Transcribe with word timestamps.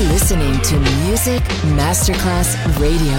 You're 0.00 0.12
listening 0.12 0.58
to 0.62 0.78
Music 1.04 1.42
Masterclass 1.76 2.56
Radio. 2.80 3.18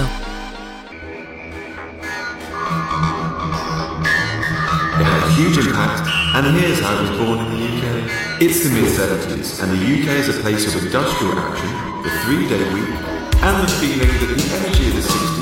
It 4.98 5.04
had 5.06 5.22
a 5.22 5.30
huge 5.34 5.58
impact, 5.58 6.10
and 6.34 6.56
here's 6.56 6.80
how 6.80 6.96
it 6.96 7.02
was 7.02 7.10
born 7.20 7.38
in 7.38 7.50
the 7.52 7.62
UK. 7.70 8.42
It's 8.42 8.64
the 8.64 8.70
mid 8.70 8.86
70s, 8.86 9.62
and 9.62 9.70
the 9.70 9.76
UK 9.78 10.08
is 10.18 10.36
a 10.36 10.40
place 10.40 10.74
of 10.74 10.84
industrial 10.84 11.38
action, 11.38 11.70
the 12.02 12.10
three 12.24 12.48
day 12.48 12.74
week, 12.74 12.90
and 13.46 13.62
the 13.62 13.70
feeling 13.78 14.08
that 14.18 14.34
the 14.36 14.56
energy 14.56 14.88
of 14.88 14.94
the 14.96 15.02
60s 15.02 15.41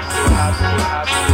out, 0.00 0.60
out, 0.60 1.08
out. 1.08 1.33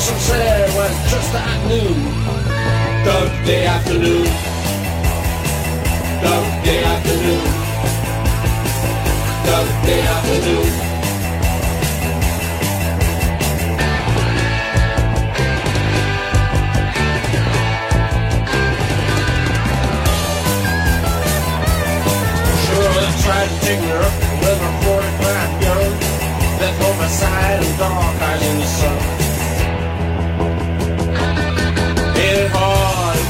Said 0.00 0.74
was 0.76 1.10
just 1.10 1.34
like 1.34 1.62
noon. 1.66 1.98
Dark 3.04 3.32
day 3.44 3.66
afternoon. 3.66 4.26
Dark 6.22 6.64
day 6.64 6.84
afternoon. 6.84 7.44
Dark 9.46 9.68
day 9.86 10.02
afternoon. 10.16 10.70
Sure, 22.64 22.90
I 22.90 23.10
tried 23.24 23.48
to 23.48 23.58
take 23.66 23.80
her 23.80 24.00
up 24.08 24.14
with 24.42 24.68
a 24.68 24.72
45 24.84 25.62
gun. 25.62 26.18
My 26.98 27.06
side 27.06 27.62
and 27.62 27.78
dark 27.78 28.22
eyes 28.22 28.42
in 28.48 28.58
the 28.58 28.66
sun. 28.66 29.17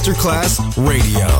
Masterclass 0.00 0.58
Radio, 0.78 1.39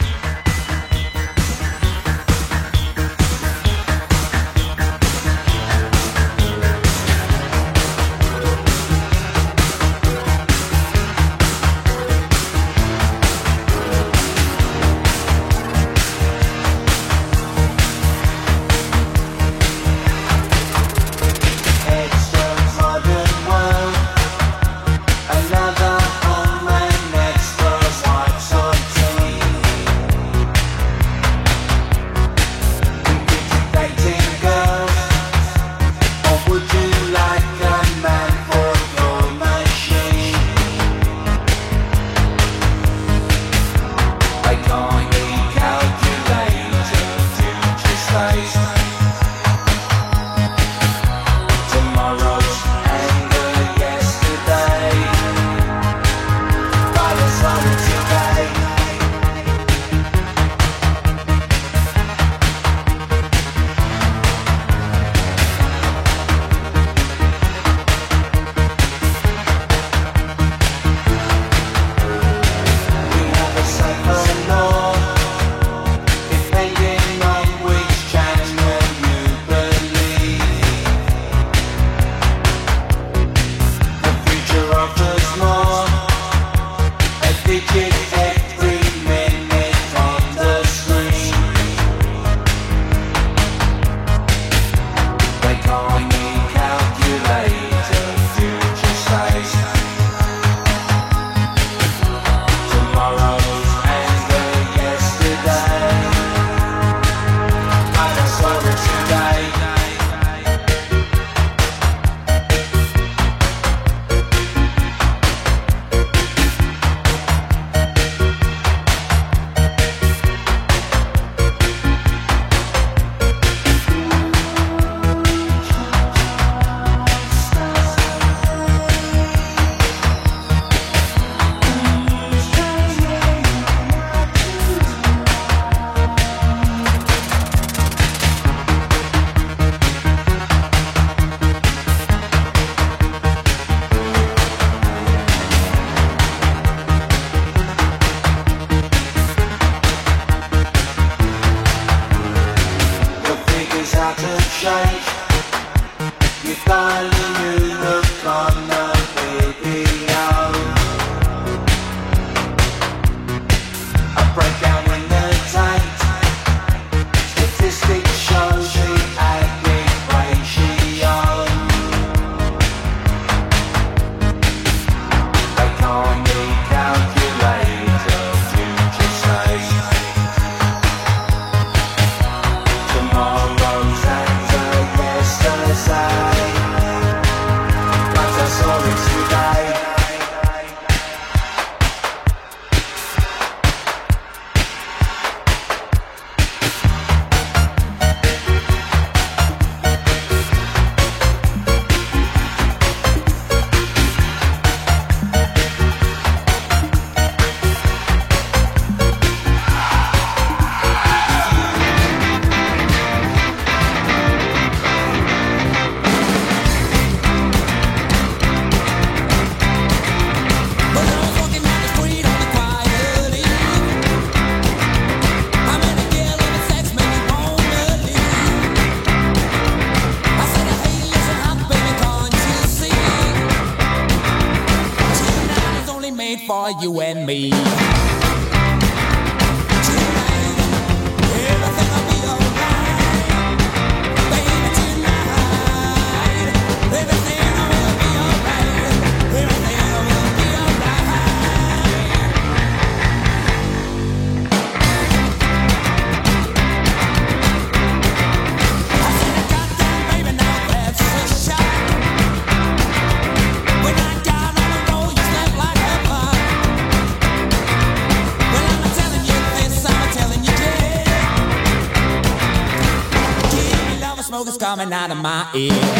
Out 274.93 275.11
of 275.11 275.17
my 275.17 275.47
ear. 275.55 275.90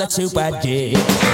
Of 0.00 0.10
the 0.10 0.60
G. 0.62 0.94
I 0.96 1.00
can't 1.00 1.33